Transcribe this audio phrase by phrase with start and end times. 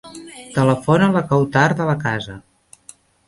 [0.55, 2.39] Telefona a la Kawtar De La Casa.